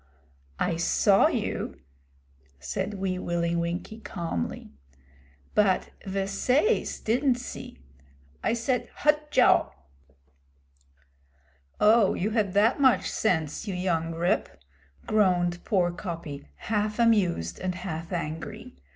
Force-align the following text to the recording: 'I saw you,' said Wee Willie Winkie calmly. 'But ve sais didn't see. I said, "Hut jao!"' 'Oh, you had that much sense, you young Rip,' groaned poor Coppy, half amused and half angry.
'I 0.57 0.77
saw 0.77 1.27
you,' 1.27 1.79
said 2.59 2.95
Wee 2.95 3.19
Willie 3.19 3.55
Winkie 3.55 3.99
calmly. 3.99 4.71
'But 5.53 5.91
ve 6.07 6.25
sais 6.25 6.99
didn't 6.99 7.35
see. 7.35 7.77
I 8.43 8.53
said, 8.53 8.89
"Hut 8.95 9.29
jao!"' 9.29 9.73
'Oh, 11.79 12.15
you 12.15 12.31
had 12.31 12.53
that 12.55 12.81
much 12.81 13.11
sense, 13.11 13.67
you 13.67 13.75
young 13.75 14.15
Rip,' 14.15 14.49
groaned 15.05 15.63
poor 15.63 15.91
Coppy, 15.91 16.47
half 16.55 16.97
amused 16.97 17.59
and 17.59 17.75
half 17.75 18.11
angry. 18.11 18.73